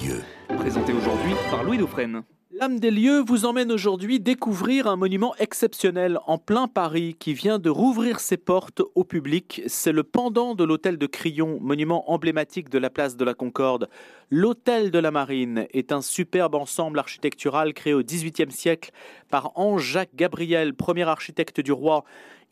[0.00, 0.22] lieux.
[0.56, 2.22] Présenté aujourd'hui par Louis Dauphren.
[2.54, 7.58] L'âme des lieux vous emmène aujourd'hui découvrir un monument exceptionnel en plein Paris qui vient
[7.58, 9.62] de rouvrir ses portes au public.
[9.66, 13.88] C'est le pendant de l'hôtel de Crillon, monument emblématique de la place de la Concorde.
[14.30, 18.92] L'hôtel de la Marine est un superbe ensemble architectural créé au XVIIIe siècle
[19.30, 22.04] par Ange-Jacques Gabriel, premier architecte du roi.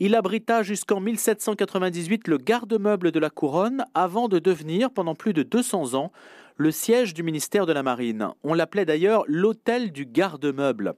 [0.02, 5.42] Il abrita jusqu'en 1798 le garde-meuble de la couronne avant de devenir, pendant plus de
[5.42, 6.10] 200 ans,
[6.56, 8.28] le siège du ministère de la Marine.
[8.42, 10.94] On l'appelait d'ailleurs l'hôtel du garde-meuble.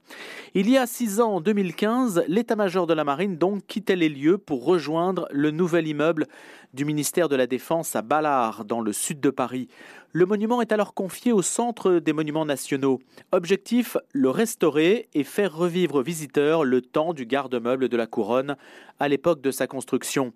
[0.53, 4.37] Il y a six ans, en 2015, l'état-major de la Marine donc quittait les lieux
[4.37, 6.27] pour rejoindre le nouvel immeuble
[6.73, 9.67] du ministère de la Défense à Ballard, dans le sud de Paris.
[10.15, 13.01] Le monument est alors confié au Centre des Monuments Nationaux.
[13.31, 18.55] Objectif, le restaurer et faire revivre aux visiteurs le temps du garde-meuble de la couronne
[18.99, 20.31] à l'époque de sa construction.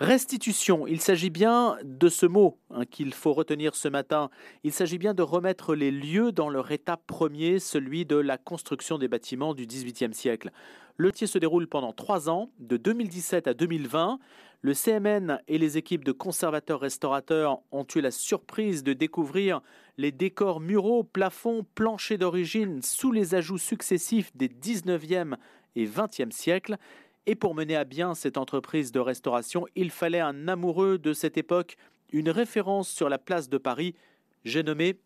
[0.00, 4.30] Restitution, il s'agit bien de ce mot hein, qu'il faut retenir ce matin.
[4.64, 8.96] Il s'agit bien de remettre les lieux dans leur état premier, celui de la construction
[8.96, 10.52] des bâtiments du XVIIIe siècle.
[10.96, 14.18] Le tiers se déroule pendant trois ans, de 2017 à 2020.
[14.62, 19.60] Le CMN et les équipes de conservateurs-restaurateurs ont eu la surprise de découvrir
[19.98, 25.36] les décors muraux, plafonds, planchers d'origine sous les ajouts successifs des 19e
[25.76, 26.78] et 20e siècles.
[27.26, 31.36] Et pour mener à bien cette entreprise de restauration, il fallait un amoureux de cette
[31.36, 31.76] époque,
[32.12, 33.94] une référence sur la place de Paris.
[34.44, 34.96] J'ai nommé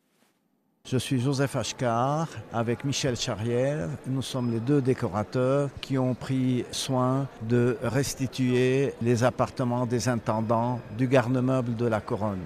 [0.86, 3.88] je suis Joseph Ashkar avec Michel Charrière.
[4.06, 10.82] Nous sommes les deux décorateurs qui ont pris soin de restituer les appartements des intendants
[10.98, 12.44] du garde-meuble de la couronne.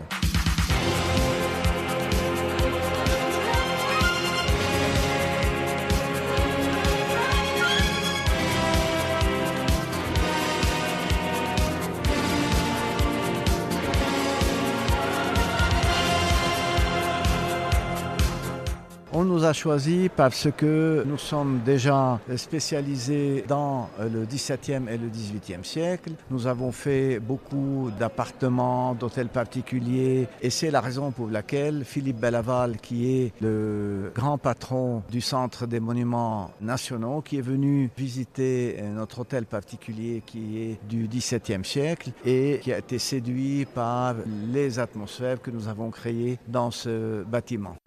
[19.49, 26.13] A choisis parce que nous sommes déjà spécialisés dans le XVIIe et le XVIIIe siècle.
[26.31, 32.77] Nous avons fait beaucoup d'appartements, d'hôtels particuliers et c'est la raison pour laquelle Philippe Bellaval,
[32.77, 39.21] qui est le grand patron du Centre des Monuments Nationaux, qui est venu visiter notre
[39.21, 44.15] hôtel particulier qui est du XVIIe siècle et qui a été séduit par
[44.53, 47.78] les atmosphères que nous avons créées dans ce bâtiment.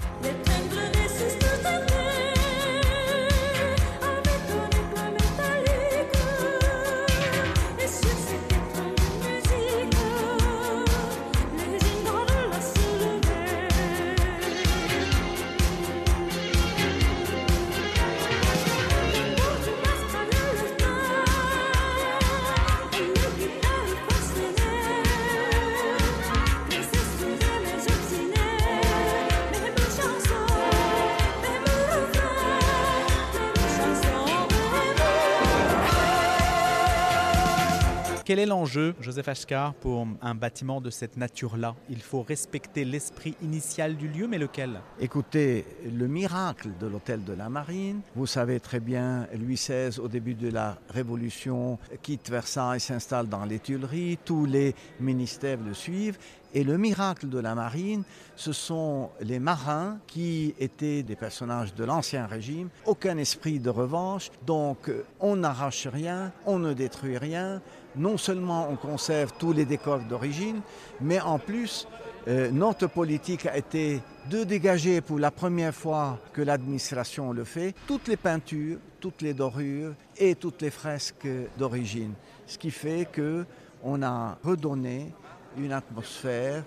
[38.24, 41.76] Quel est l'enjeu, Joseph Ashkar, pour un bâtiment de cette nature-là?
[41.90, 44.80] Il faut respecter l'esprit initial du lieu, mais lequel?
[45.00, 50.08] Écoutez, le miracle de l'hôtel de la Marine, vous savez très bien, Louis XVI, au
[50.08, 56.20] début de la Révolution, quitte Versailles, s'installe dans les Tuileries, tous les ministères le suivent,
[56.54, 58.04] et le miracle de la marine,
[58.36, 64.30] ce sont les marins qui étaient des personnages de l'Ancien Régime, aucun esprit de revanche,
[64.46, 67.62] donc on n'arrache rien, on ne détruit rien,
[67.96, 70.62] non seulement on conserve tous les décors d'origine,
[71.00, 71.88] mais en plus,
[72.28, 77.74] euh, notre politique a été de dégager pour la première fois que l'administration le fait,
[77.88, 82.14] toutes les peintures, toutes les dorures et toutes les fresques d'origine.
[82.46, 83.46] Ce qui fait que
[83.84, 85.12] on a redonné
[85.58, 86.64] une atmosphère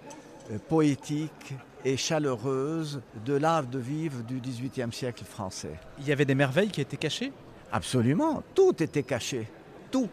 [0.51, 1.55] euh, poétique
[1.85, 5.79] et chaleureuse de l'art de vivre du XVIIIe siècle français.
[5.99, 7.33] Il y avait des merveilles qui étaient cachées?
[7.71, 9.49] Absolument, tout était caché,
[9.91, 10.09] tout.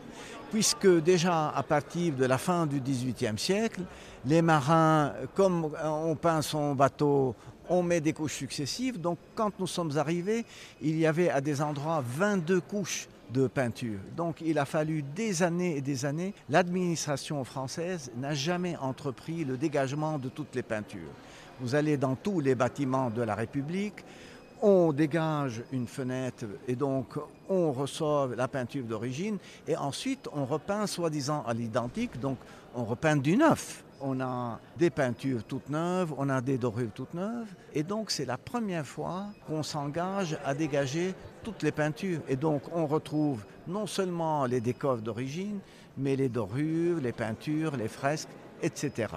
[0.51, 3.84] Puisque déjà à partir de la fin du XVIIIe siècle,
[4.25, 7.35] les marins, comme on peint son bateau,
[7.70, 8.99] on met des couches successives.
[8.99, 10.43] Donc quand nous sommes arrivés,
[10.81, 13.99] il y avait à des endroits 22 couches de peinture.
[14.17, 16.34] Donc il a fallu des années et des années.
[16.49, 21.14] L'administration française n'a jamais entrepris le dégagement de toutes les peintures.
[21.61, 24.03] Vous allez dans tous les bâtiments de la République,
[24.61, 27.17] on dégage une fenêtre et donc
[27.49, 29.37] on ressort la peinture d'origine
[29.67, 32.37] et ensuite on repeint soi-disant à l'identique, donc
[32.75, 33.84] on repeint du neuf.
[34.03, 38.25] On a des peintures toutes neuves, on a des dorures toutes neuves et donc c'est
[38.25, 43.85] la première fois qu'on s'engage à dégager toutes les peintures et donc on retrouve non
[43.85, 45.59] seulement les décors d'origine
[45.97, 48.29] mais les dorures, les peintures, les fresques
[48.64, 49.07] etc.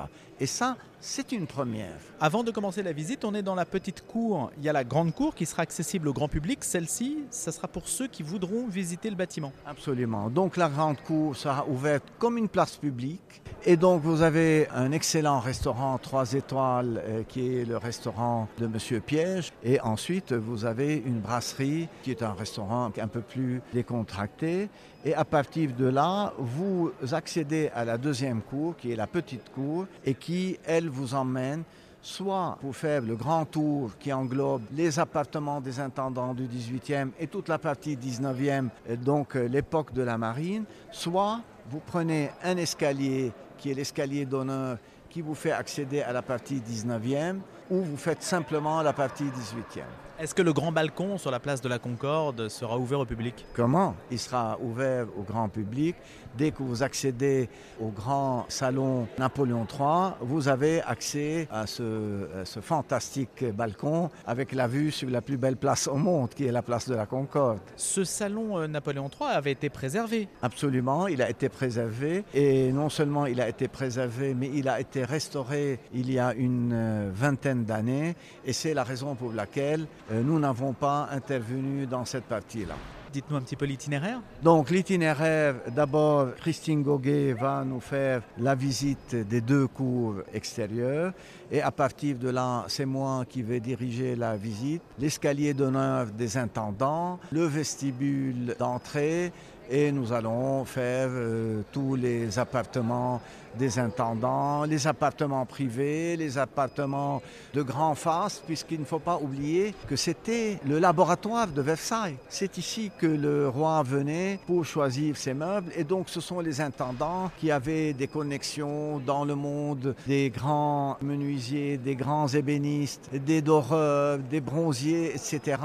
[0.40, 0.76] Et ça,
[1.06, 1.98] c'est une première.
[2.18, 4.50] Avant de commencer la visite, on est dans la petite cour.
[4.56, 6.64] Il y a la grande cour qui sera accessible au grand public.
[6.64, 9.52] Celle-ci, ça sera pour ceux qui voudront visiter le bâtiment.
[9.66, 10.30] Absolument.
[10.30, 13.42] Donc la grande cour sera ouverte comme une place publique.
[13.66, 18.66] Et donc vous avez un excellent restaurant 3 étoiles euh, qui est le restaurant de
[18.66, 19.52] Monsieur Piège.
[19.62, 24.70] Et ensuite vous avez une brasserie qui est un restaurant un peu plus décontracté.
[25.06, 29.52] Et à partir de là, vous accédez à la deuxième cour qui est la petite
[29.52, 31.64] cour et qui, elle, vous emmène
[32.00, 37.26] soit pour faire le grand tour qui englobe les appartements des intendants du 18e et
[37.26, 38.68] toute la partie 19e,
[39.02, 41.40] donc euh, l'époque de la marine, soit
[41.70, 44.78] vous prenez un escalier qui est l'escalier d'honneur
[45.10, 49.82] qui vous fait accéder à la partie 19e ou vous faites simplement la partie 18e.
[50.16, 53.44] Est-ce que le grand balcon sur la place de la Concorde sera ouvert au public?
[53.52, 53.96] Comment?
[54.12, 55.96] Il sera ouvert au grand public.
[56.38, 57.48] Dès que vous accédez
[57.80, 64.52] au grand salon Napoléon III, vous avez accès à ce, à ce, fantastique balcon avec
[64.52, 67.06] la vue sur la plus belle place au monde, qui est la place de la
[67.06, 67.58] Concorde.
[67.76, 72.24] Ce salon euh, Napoléon III avait été préservé Absolument, il a été préservé.
[72.34, 76.34] Et non seulement il a été préservé, mais il a été restauré il y a
[76.34, 77.10] une euh,
[77.54, 78.14] vingtaine d'années.
[78.44, 82.74] Et c'est la raison pour laquelle euh, nous n'avons pas intervenu dans cette partie-là.
[83.12, 84.20] Dites-nous un petit peu l'itinéraire.
[84.42, 91.12] Donc l'itinéraire, d'abord, Christine Goguet va nous faire la visite des deux cours extérieures.
[91.48, 94.82] Et à partir de là, c'est moi qui vais diriger la visite.
[94.98, 99.30] L'escalier d'honneur des intendants, le vestibule d'entrée.
[99.70, 103.22] Et nous allons faire euh, tous les appartements
[103.58, 107.22] des intendants, les appartements privés, les appartements
[107.52, 112.16] de grand face, puisqu'il ne faut pas oublier que c'était le laboratoire de Versailles.
[112.28, 116.60] C'est ici que le roi venait pour choisir ses meubles, et donc ce sont les
[116.60, 123.42] intendants qui avaient des connexions dans le monde des grands menuisiers, des grands ébénistes, des
[123.42, 125.58] doreurs, des bronziers, etc.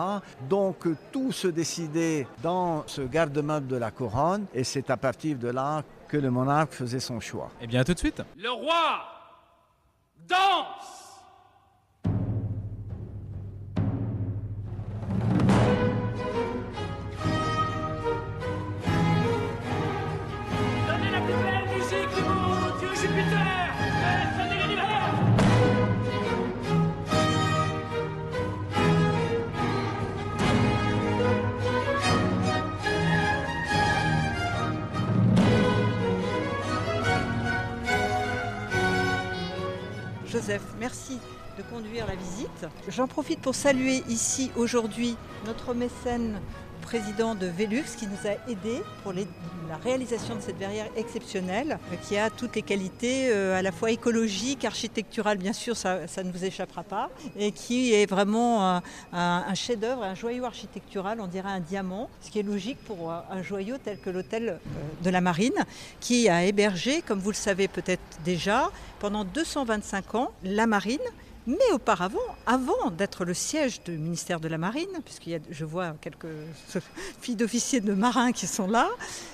[0.50, 5.50] Donc tout se décidait dans ce garde-meuble de la couronne, et c'est à partir de
[5.50, 7.50] là que le monarque faisait son choix.
[7.62, 8.22] Eh bien, à tout de suite.
[8.36, 9.06] Le roi
[10.28, 11.09] danse
[40.80, 41.20] Merci
[41.58, 42.68] de conduire la visite.
[42.88, 45.16] J'en profite pour saluer ici aujourd'hui
[45.46, 46.40] notre mécène
[46.90, 51.96] président de Velux qui nous a aidés pour la réalisation de cette verrière exceptionnelle euh,
[52.02, 56.32] qui a toutes les qualités euh, à la fois écologiques, architecturales bien sûr, ça, ne
[56.32, 58.82] vous échappera pas, et qui est vraiment
[59.14, 63.44] un, chef-d'œuvre, un joyau architectural, on dirait un diamant, ce qui est logique pour un
[63.44, 64.58] joyau tel que l'hôtel euh,
[65.04, 65.66] de la Marine
[66.00, 70.98] qui a hébergé, comme vous le savez peut-être déjà, pendant 225 ans la Marine
[71.48, 76.28] mais auparavant, avant d'être le siège du ministère de la Marine, a, je vois quelques
[77.22, 78.90] filles d'officiers de marins qui sont là,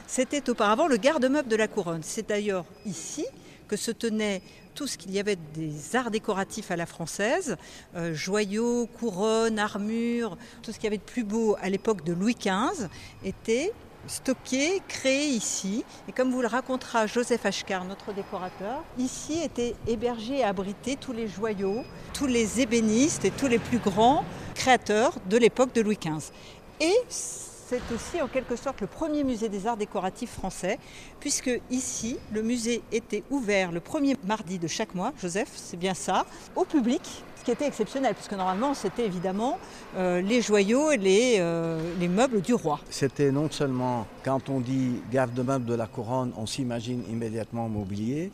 [0.08, 2.04] c'était auparavant le garde-meuble de la couronne.
[2.04, 3.26] C'est d'ailleurs ici
[3.68, 4.42] que se tenait
[4.76, 7.58] tout ce qu'il y avait des arts décoratifs à la française,
[7.96, 12.14] euh, joyaux, couronnes, armures, tout ce qu'il y avait de plus beau à l'époque de
[12.14, 12.88] Louis XV
[13.24, 13.72] était
[14.08, 15.84] stocké, créé ici.
[16.08, 21.14] Et comme vous le racontera Joseph Ashkar, notre décorateur, ici étaient hébergés et abrités tous
[21.14, 21.84] les joyaux,
[22.14, 26.32] tous les ébénistes et tous les plus grands créateurs de l'époque de Louis XV.
[26.80, 26.96] Et
[27.68, 30.78] c'est aussi en quelque sorte le premier musée des arts décoratifs français,
[31.20, 35.94] puisque ici, le musée était ouvert le premier mardi de chaque mois, Joseph, c'est bien
[35.94, 37.02] ça, au public,
[37.40, 39.58] ce qui était exceptionnel, puisque normalement c'était évidemment
[39.98, 42.80] euh, les joyaux et les, euh, les meubles du roi.
[42.90, 48.32] C'était non seulement, quand on dit garde-meuble de la couronne, on s'imagine immédiatement mobilier.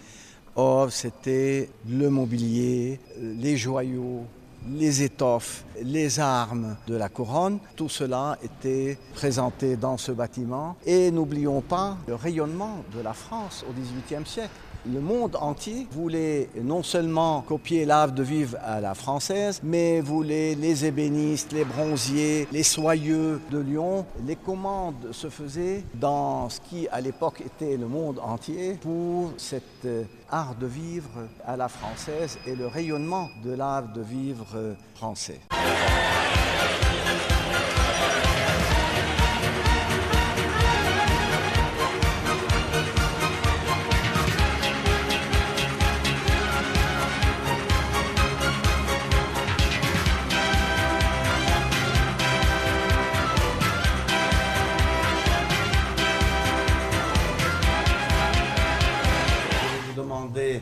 [0.58, 4.26] Or, c'était le mobilier, les joyaux,
[4.70, 7.60] les étoffes, les armes de la couronne.
[7.76, 10.76] Tout cela était présenté dans ce bâtiment.
[10.86, 14.52] Et n'oublions pas le rayonnement de la France au XVIIIe siècle.
[14.92, 20.56] Le monde entier voulait non seulement copier l'art de vivre à la française, mais voulait
[20.56, 24.08] les ébénistes, les bronziers, les soyeux de Lyon.
[24.26, 29.64] Les commandes se faisaient dans ce qui à l'époque était le monde entier pour cet
[29.86, 35.42] euh, art de vivre à la française et le rayonnement de l'art de vivre français.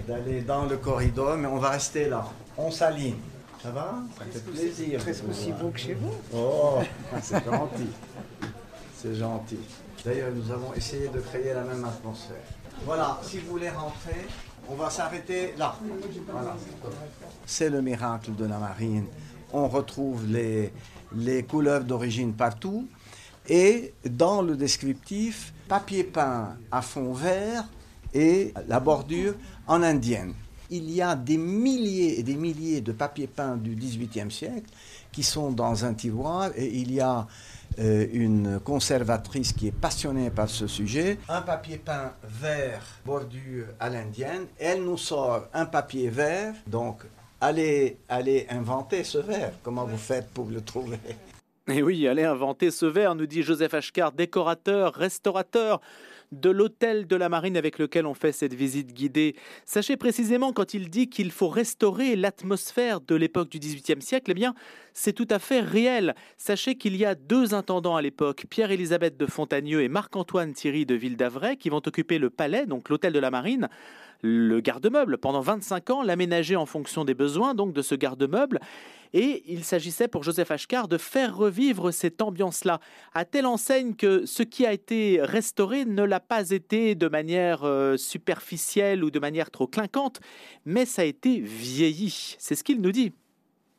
[0.08, 2.25] D'aller dans le corridor, mais on va rester là.
[2.58, 3.15] On s'aligne.
[3.62, 3.96] Ça va?
[4.18, 5.00] Ça fait plaisir.
[5.00, 6.13] Presque aussi beau que chez vous.
[6.34, 6.79] Oh,
[7.22, 7.89] c'est gentil.
[8.96, 9.60] C'est gentil.
[10.06, 12.38] D'ailleurs, nous avons essayé de créer la même atmosphère.
[12.86, 14.25] Voilà, si vous voulez rentrer,
[14.70, 15.75] on va s'arrêter là.
[16.32, 16.56] Voilà.
[17.46, 19.08] C'est le miracle de la marine.
[19.51, 20.72] On retrouve les,
[21.15, 22.88] les couleurs d'origine partout.
[23.48, 27.65] Et dans le descriptif, papier peint à fond vert
[28.13, 29.33] et la bordure
[29.67, 30.33] en indienne.
[30.71, 34.69] Il y a des milliers et des milliers de papiers peints du XVIIIe siècle
[35.11, 37.25] qui sont dans un tiroir et il y a
[37.79, 41.17] euh, une conservatrice qui est passionnée par ce sujet.
[41.27, 44.45] Un papier peint vert, bordure à l'indienne.
[44.59, 47.03] Elle nous sort un papier vert, donc
[47.41, 49.53] allez, allez inventer ce vert.
[49.63, 50.99] Comment vous faites pour le trouver?
[51.67, 55.79] Et oui, allez inventer ce verre, nous dit Joseph Ashkar, décorateur, restaurateur
[56.31, 59.36] de l'hôtel de la marine avec lequel on fait cette visite guidée.
[59.65, 64.36] Sachez précisément quand il dit qu'il faut restaurer l'atmosphère de l'époque du XVIIIe siècle, eh
[64.36, 64.53] bien,
[64.93, 66.15] c'est tout à fait réel.
[66.38, 70.95] Sachez qu'il y a deux intendants à l'époque, Pierre-Élisabeth de Fontagneux et Marc-Antoine Thierry de
[70.95, 73.69] Ville d'Avray, qui vont occuper le palais, donc l'hôtel de la marine
[74.21, 78.59] le garde-meuble pendant 25 ans, l'aménager en fonction des besoins donc de ce garde-meuble.
[79.13, 82.79] Et il s'agissait pour Joseph Ashkar de faire revivre cette ambiance-là,
[83.13, 87.63] à telle enseigne que ce qui a été restauré ne l'a pas été de manière
[87.63, 90.19] euh, superficielle ou de manière trop clinquante,
[90.65, 92.35] mais ça a été vieilli.
[92.38, 93.11] C'est ce qu'il nous dit.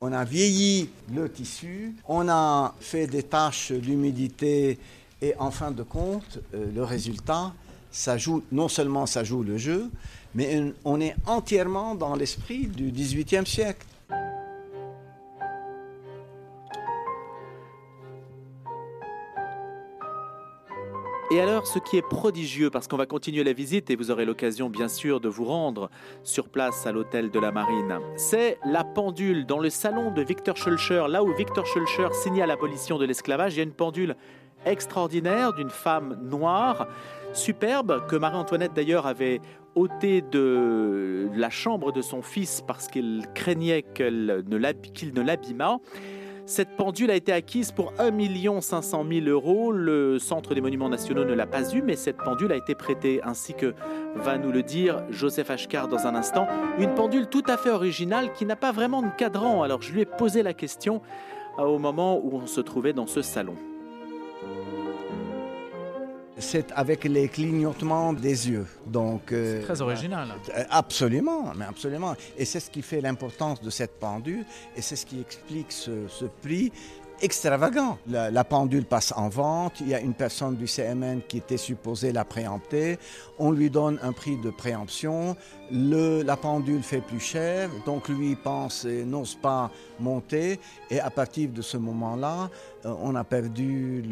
[0.01, 4.79] On a vieilli le tissu, on a fait des tâches d'humidité
[5.23, 7.53] et en fin de compte, euh, le résultat,
[7.91, 9.91] ça joue, non seulement ça joue le jeu,
[10.35, 13.87] mais on est entièrement dans l'esprit du XVIIIe siècle.
[21.33, 24.25] Et alors, ce qui est prodigieux, parce qu'on va continuer la visite et vous aurez
[24.25, 25.89] l'occasion bien sûr de vous rendre
[26.25, 30.57] sur place à l'hôtel de la Marine, c'est la pendule dans le salon de Victor
[30.57, 33.55] Schulcher, là où Victor Schulcher signale l'abolition de l'esclavage.
[33.55, 34.17] Il y a une pendule
[34.67, 36.89] extraordinaire d'une femme noire,
[37.33, 39.41] superbe, que Marie-Antoinette d'ailleurs avait
[39.75, 45.79] ôté de la chambre de son fils parce qu'il craignait qu'il ne l'abîmât.
[46.47, 49.71] Cette pendule a été acquise pour 1 500 000 euros.
[49.71, 53.21] Le Centre des Monuments Nationaux ne l'a pas eu, mais cette pendule a été prêtée,
[53.23, 53.73] ainsi que
[54.17, 56.49] va nous le dire Joseph Ashkar dans un instant.
[56.81, 59.63] Une pendule tout à fait originale qui n'a pas vraiment de cadran.
[59.63, 61.03] Alors je lui ai posé la question
[61.61, 63.55] euh, au moment où on se trouvait dans ce salon
[66.41, 68.67] c'est avec les clignotements des yeux.
[68.87, 70.29] Donc, euh, c'est très original.
[70.57, 72.15] Euh, absolument, mais absolument.
[72.37, 74.45] Et c'est ce qui fait l'importance de cette pendule
[74.77, 75.91] et c'est ce qui explique ce,
[76.43, 76.73] prix
[77.23, 77.99] extravagant.
[78.09, 82.13] La, pendule passe en vente, il y a une personne du CMN qui était supposée
[82.13, 82.99] la préempter,
[83.39, 85.37] on lui donne un prix de préemption,
[85.71, 90.59] le, la pendule fait plus cher, donc lui pense et n'ose pas monter,
[90.91, 92.49] et à partir de ce moment-là,
[92.87, 94.03] euh, on a perdu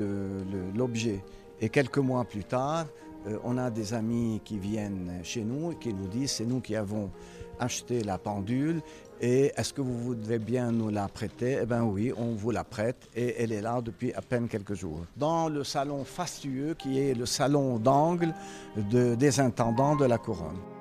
[0.75, 1.23] l'objet.
[1.61, 2.87] Et quelques mois plus tard,
[3.27, 6.61] euh, on a des amis qui viennent chez nous et qui nous disent c'est nous
[6.61, 7.11] qui avons
[7.59, 8.81] acheté la pendule
[9.21, 11.59] et est-ce que vous voudrez bien nous la prêter?
[11.61, 14.75] Eh bien oui, on vous la prête et elle est là depuis à peine quelques
[14.75, 15.00] jours.
[15.17, 18.33] Dans le salon fastueux qui est le salon d'angle
[18.77, 20.77] des intendants de la couronne.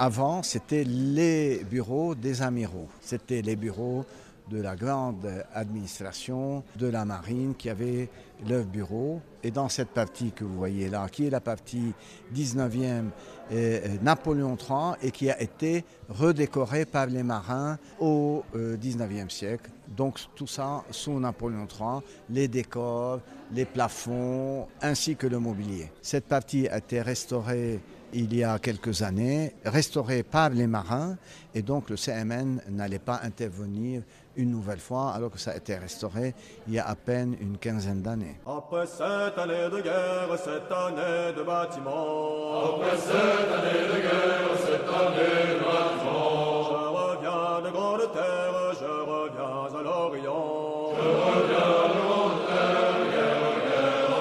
[0.00, 2.86] Avant, c'était les bureaux des amiraux.
[3.00, 4.06] C'était les bureaux
[4.48, 8.08] de la grande administration de la marine qui avait
[8.46, 9.20] leur bureau.
[9.42, 11.92] Et dans cette partie que vous voyez là, qui est la partie
[12.34, 13.10] 19e,
[13.52, 19.70] euh, Napoléon III, et qui a été redécorée par les marins au 19e euh, siècle.
[19.96, 23.20] Donc tout ça sous Napoléon III, les décors,
[23.52, 25.90] les plafonds, ainsi que le mobilier.
[26.02, 27.80] Cette partie a été restaurée
[28.12, 31.16] il y a quelques années, restauré par les marins,
[31.54, 34.02] et donc le CMN n'allait pas intervenir
[34.36, 36.34] une nouvelle fois, alors que ça a été restauré
[36.66, 38.27] il y a à peine une quinzaine d'années.
[38.46, 42.64] Après cette année de guerre, cette année de bâtiment.
[42.64, 46.62] Après cette année de guerre, cette année de bâtiment.
[46.70, 50.92] Je reviens de grande terre, je reviens à l'Orient.
[50.96, 54.12] Je reviens de grande terre, guerre, guerre,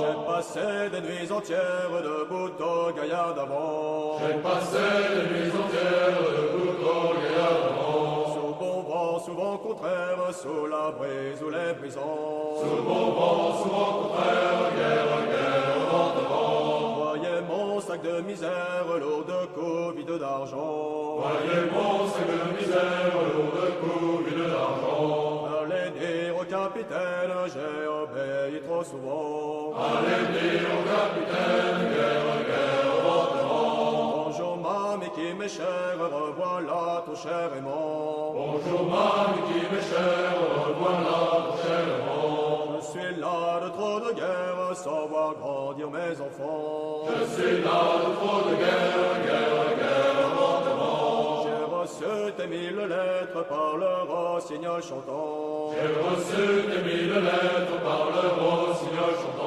[0.00, 4.18] J'ai passé des nuits entières debout au gaillard d'avant.
[4.20, 4.84] J'ai passé
[5.14, 7.93] des nuits entières debout au gaillard d'avant.
[9.84, 12.54] Contraire, sous la brise ou les brisants.
[12.60, 17.04] Sous bon vent, souvent contraire, guerre, guerre, vent devant.
[17.04, 21.18] Voyez mon sac de misère, lourd de coups, vide d'argent.
[21.18, 25.48] Voyez mon sac de misère, lourd de coups, vide d'argent.
[25.60, 29.72] Allez dire au capitaine, j'ai obéi trop souvent.
[29.76, 32.83] Allez dire au capitaine, guerre, guerre,
[35.44, 38.32] m'est chère, revoilà ton cher aimant.
[38.34, 38.82] Bonjour
[39.72, 42.80] m'est chère, revoilà ton cher aimant.
[42.80, 47.04] Je suis là de trop de guerre, sans voir grandir mes enfants.
[47.10, 51.44] Je suis là de trop de guerre, guerre, guerre, vent devant.
[51.44, 55.72] J'ai reçu tes mille lettres par le rossignol chantant.
[55.74, 59.43] J'ai reçu tes mille lettres par le rossignol chantant.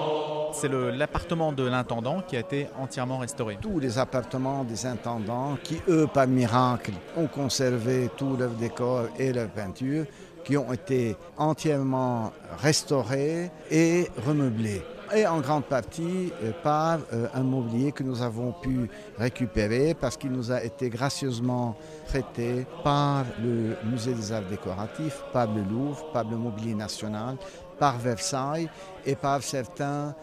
[0.60, 3.60] C'est l'appartement de l'intendant qui a été entièrement restauré.
[3.62, 9.32] Tous les appartements des intendants qui, eux, par miracle, ont conservé tout leur décor et
[9.32, 10.06] leur peinture,
[10.44, 14.82] qui ont été entièrement restaurés et remeublés.
[15.16, 20.18] Et en grande partie euh, par euh, un mobilier que nous avons pu récupérer parce
[20.18, 26.12] qu'il nous a été gracieusement prêté par le Musée des Arts Décoratifs, par le Louvre,
[26.12, 27.38] par le Mobilier National,
[27.78, 28.70] par Versailles
[29.06, 30.16] et par certains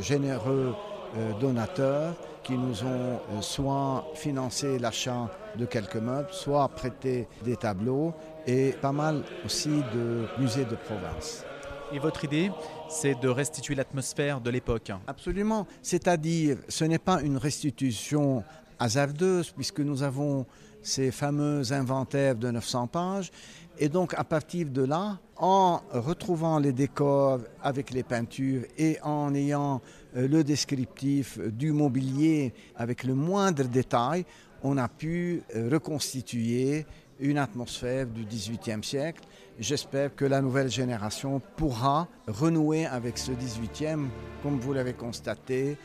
[0.00, 0.74] généreux
[1.16, 7.56] euh, donateurs qui nous ont euh, soit financé l'achat de quelques meubles, soit prêté des
[7.56, 8.14] tableaux
[8.46, 11.44] et pas mal aussi de musées de province.
[11.92, 12.52] Et votre idée,
[12.88, 14.92] c'est de restituer l'atmosphère de l'époque.
[15.08, 18.44] Absolument, c'est-à-dire ce n'est pas une restitution
[18.80, 20.46] hasardeuse puisque nous avons
[20.82, 23.30] ces fameux inventaires de 900 pages.
[23.78, 29.34] Et donc à partir de là, en retrouvant les décors avec les peintures et en
[29.34, 29.80] ayant
[30.16, 34.24] euh, le descriptif du mobilier avec le moindre détail,
[34.62, 36.84] on a pu euh, reconstituer
[37.20, 39.22] une atmosphère du XVIIIe siècle.
[39.58, 44.08] J'espère que la nouvelle génération pourra renouer avec ce XVIIIe,
[44.42, 45.76] comme vous l'avez constaté,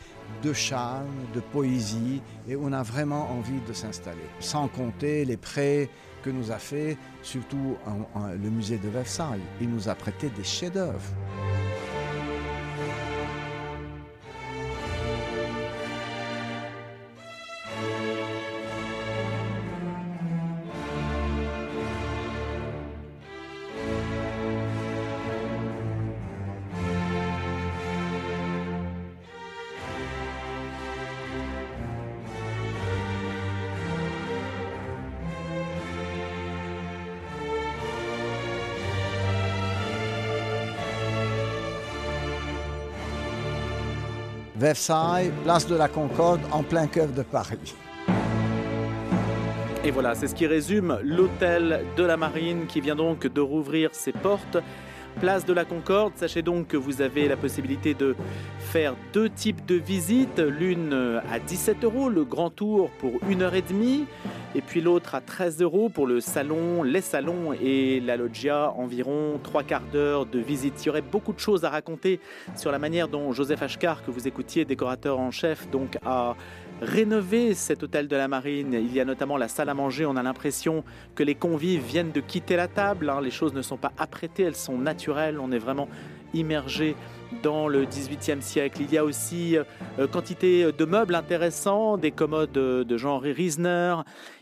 [0.41, 4.17] de charme, de poésie, et on a vraiment envie de s'installer.
[4.39, 5.89] Sans compter les prêts
[6.23, 7.75] que nous a fait, surtout
[8.41, 9.43] le musée de Versailles.
[9.61, 11.11] Il nous a prêté des chefs-d'œuvre.
[45.43, 47.73] Place de la Concorde, en plein cœur de Paris.
[49.85, 53.91] Et voilà, c'est ce qui résume l'hôtel de la Marine qui vient donc de rouvrir
[53.93, 54.57] ses portes.
[55.21, 58.17] Place de la Concorde, sachez donc que vous avez la possibilité de
[58.59, 63.55] faire deux types de visites, l'une à 17 euros, le grand tour pour une heure
[63.55, 64.05] et demie,
[64.55, 69.37] et puis l'autre à 13 euros pour le salon, les salons et la loggia, environ
[69.43, 70.81] trois quarts d'heure de visite.
[70.81, 72.21] Il y aurait beaucoup de choses à raconter
[72.55, 76.35] sur la manière dont Joseph Ashkar, que vous écoutiez, décorateur en chef, donc a
[76.81, 78.73] rénover cet hôtel de la Marine.
[78.73, 80.05] Il y a notamment la salle à manger.
[80.05, 80.83] On a l'impression
[81.15, 83.09] que les convives viennent de quitter la table.
[83.09, 83.21] hein.
[83.21, 85.39] Les choses ne sont pas apprêtées, elles sont naturelles.
[85.39, 85.87] On est vraiment
[86.33, 86.95] immergé
[87.43, 88.81] dans le XVIIIe siècle.
[88.81, 93.95] Il y a aussi euh, quantité de meubles intéressants, des commodes euh, de genre Riesner.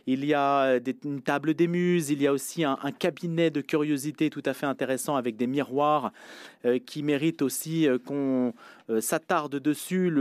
[0.06, 2.10] Il y a euh, une table des muses.
[2.10, 6.12] Il y a aussi un, cabinet de curiosités tout à fait intéressant avec des miroirs
[6.66, 8.54] euh, qui méritent aussi euh, qu'on
[8.90, 10.12] euh, s'attarde dessus.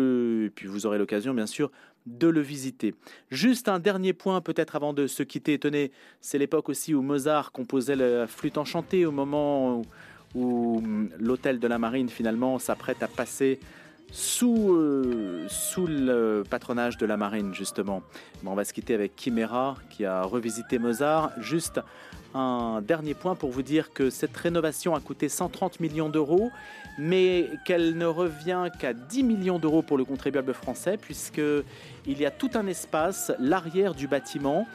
[0.54, 1.70] Puis vous aurez l'occasion, bien sûr,
[2.06, 2.94] de le visiter.
[3.30, 5.58] Juste un dernier point peut-être avant de se quitter.
[5.58, 9.82] Tenez, c'est l'époque aussi où Mozart composait la flûte enchantée au moment où,
[10.34, 13.60] où, hum, l'hôtel de la marine finalement s'apprête à passer
[14.10, 18.02] sous, euh, sous le patronage de la marine justement.
[18.42, 21.30] Bon, on va se quitter avec Chimera qui a revisité Mozart.
[21.40, 21.80] Juste
[22.34, 26.50] un dernier point pour vous dire que cette rénovation a coûté 130 millions d'euros,
[26.98, 31.42] mais qu'elle ne revient qu'à 10 millions d'euros pour le contribuable français, puisque
[32.06, 34.66] il y a tout un espace, l'arrière du bâtiment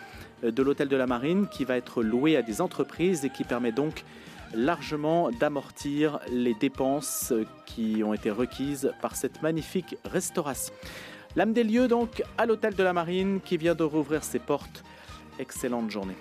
[0.44, 3.44] euh, de l'hôtel de la Marine, qui va être loué à des entreprises et qui
[3.44, 4.04] permet donc
[4.54, 7.34] largement d'amortir les dépenses
[7.66, 10.74] qui ont été requises par cette magnifique restauration.
[11.36, 14.84] L'âme des lieux donc à l'hôtel de la Marine qui vient de rouvrir ses portes.
[15.40, 16.16] Excellente journée.